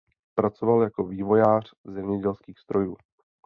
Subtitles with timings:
[0.35, 2.97] Pracoval jako vývojář zemědělských strojů.